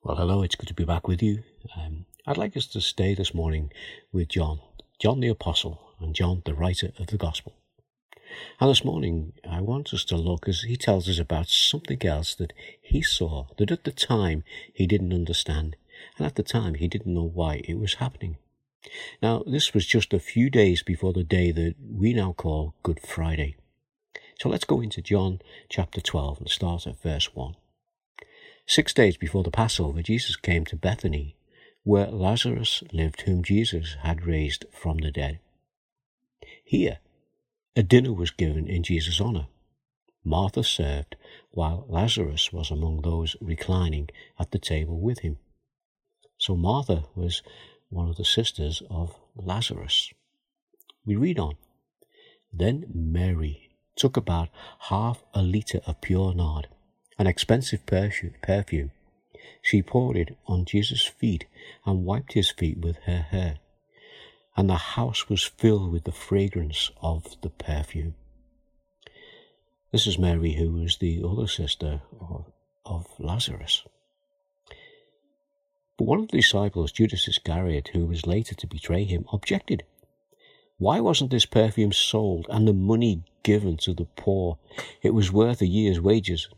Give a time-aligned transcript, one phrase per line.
[0.00, 1.42] Well, hello, it's good to be back with you.
[1.76, 3.72] Um, I'd like us to stay this morning
[4.12, 4.60] with John,
[5.00, 7.56] John the Apostle, and John the writer of the Gospel.
[8.60, 12.36] And this morning, I want us to look as he tells us about something else
[12.36, 15.74] that he saw that at the time he didn't understand,
[16.16, 18.36] and at the time he didn't know why it was happening.
[19.20, 23.00] Now, this was just a few days before the day that we now call Good
[23.00, 23.56] Friday.
[24.38, 27.56] So let's go into John chapter 12 and start at verse 1.
[28.68, 31.36] Six days before the Passover, Jesus came to Bethany,
[31.84, 35.40] where Lazarus lived, whom Jesus had raised from the dead.
[36.66, 36.98] Here,
[37.74, 39.46] a dinner was given in Jesus' honor.
[40.22, 41.16] Martha served,
[41.50, 45.38] while Lazarus was among those reclining at the table with him.
[46.36, 47.42] So Martha was
[47.88, 50.12] one of the sisters of Lazarus.
[51.06, 51.54] We read on.
[52.52, 54.50] Then Mary took about
[54.90, 56.68] half a litre of pure nard
[57.18, 58.92] an expensive perfume.
[59.60, 61.46] She poured it on Jesus' feet
[61.84, 63.58] and wiped his feet with her hair.
[64.56, 68.14] And the house was filled with the fragrance of the perfume.
[69.90, 72.44] This is Mary, who was the other sister of,
[72.84, 73.84] of Lazarus.
[75.96, 79.82] But one of the disciples, Judas Iscariot, who was later to betray him, objected.
[80.76, 84.58] Why wasn't this perfume sold and the money given to the poor?
[85.02, 86.48] It was worth a year's wages.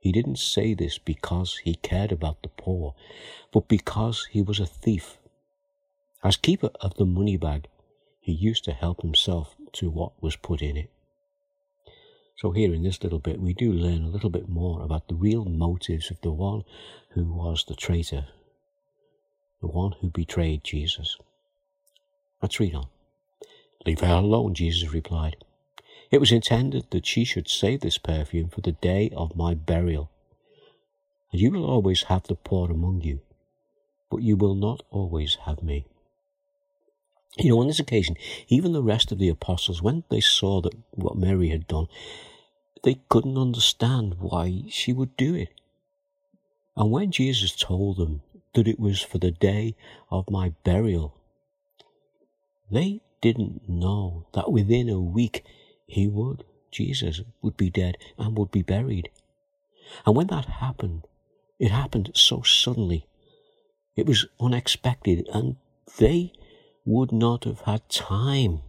[0.00, 2.94] He didn't say this because he cared about the poor,
[3.52, 5.18] but because he was a thief.
[6.24, 7.68] As keeper of the money bag,
[8.18, 10.90] he used to help himself to what was put in it.
[12.36, 15.14] So, here in this little bit, we do learn a little bit more about the
[15.14, 16.64] real motives of the one
[17.10, 18.28] who was the traitor,
[19.60, 21.18] the one who betrayed Jesus.
[22.40, 22.86] Let's read on.
[23.84, 25.36] Leave her alone, Jesus replied.
[26.10, 30.10] It was intended that she should save this perfume for the day of my burial.
[31.30, 33.20] And you will always have the poor among you,
[34.10, 35.86] but you will not always have me.
[37.38, 38.16] You know, on this occasion,
[38.48, 41.86] even the rest of the apostles, when they saw that what Mary had done,
[42.82, 45.50] they couldn't understand why she would do it.
[46.76, 48.22] And when Jesus told them
[48.54, 49.76] that it was for the day
[50.10, 51.14] of my burial,
[52.68, 55.44] they didn't know that within a week
[55.90, 56.44] he would.
[56.70, 59.10] Jesus would be dead and would be buried.
[60.06, 61.06] And when that happened,
[61.58, 63.06] it happened so suddenly.
[63.96, 65.56] It was unexpected, and
[65.98, 66.32] they
[66.84, 68.60] would not have had time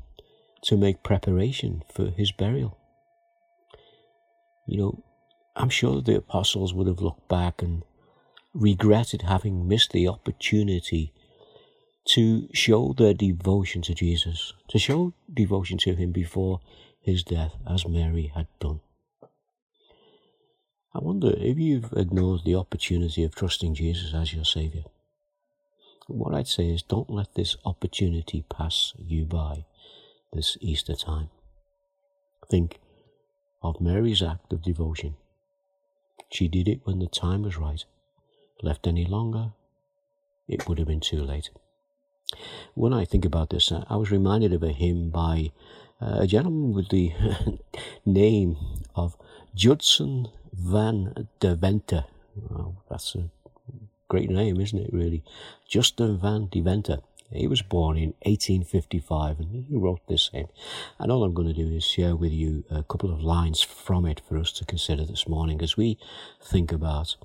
[0.63, 2.77] to make preparation for his burial.
[4.67, 5.03] You know,
[5.55, 7.83] I'm sure the apostles would have looked back and
[8.53, 11.13] regretted having missed the opportunity
[12.05, 16.59] to show their devotion to Jesus, to show devotion to him before
[16.99, 18.81] his death as Mary had done.
[20.93, 24.83] I wonder if you've ignored the opportunity of trusting Jesus as your Saviour.
[26.07, 29.65] What I'd say is don't let this opportunity pass you by
[30.33, 31.29] this Easter time.
[32.49, 32.79] Think
[33.63, 35.15] of Mary's act of devotion.
[36.29, 37.85] She did it when the time was right.
[38.61, 39.53] Left any longer,
[40.47, 41.49] it would have been too late.
[42.73, 45.51] When I think about this, I was reminded of a hymn by
[46.01, 47.11] uh, a gentleman with the
[48.05, 48.57] name
[48.95, 49.15] of
[49.53, 52.05] Judson Van Deventer.
[52.49, 53.29] Well, that's a
[54.07, 55.23] great name, isn't it, really?
[55.67, 56.99] Judson Van Deventer.
[57.31, 60.49] He was born in 1855 and he wrote this hymn.
[60.99, 64.05] And all I'm going to do is share with you a couple of lines from
[64.05, 65.97] it for us to consider this morning as we
[66.41, 67.15] think about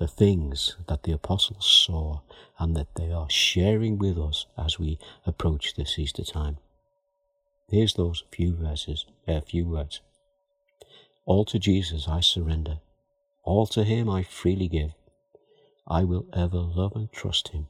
[0.00, 2.20] the things that the apostles saw
[2.58, 6.56] and that they are sharing with us as we approach this Easter time.
[7.68, 10.00] Here's those few verses, a uh, few words.
[11.26, 12.78] All to Jesus I surrender.
[13.44, 14.92] All to him I freely give.
[15.86, 17.68] I will ever love and trust him.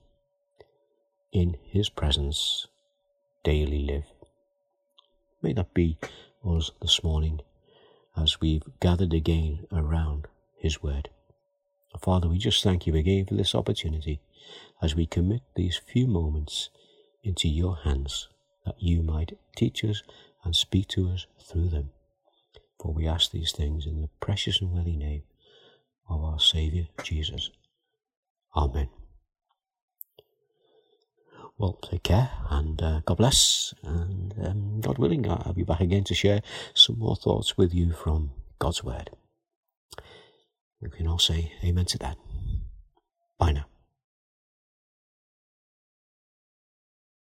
[1.33, 2.69] In his presence
[3.43, 4.05] daily live.
[5.43, 5.99] May that be
[6.45, 7.41] us this morning
[8.17, 11.11] as we've gathered again around his word.
[12.03, 14.21] Father, we just thank you again for this opportunity
[14.83, 16.71] as we commit these few moments
[17.23, 18.29] into your hands
[18.65, 20.03] that you might teach us
[20.43, 21.91] and speak to us through them.
[22.81, 25.25] For we ask these things in the precious and worthy name
[26.09, 27.51] of our Saviour Jesus.
[28.57, 28.89] Amen.
[31.59, 33.75] Well, take care and uh, God bless.
[33.83, 36.41] And um, God willing, I'll be back again to share
[36.73, 39.11] some more thoughts with you from God's Word.
[40.81, 42.17] We can all say amen to that.
[43.39, 43.70] Bye now.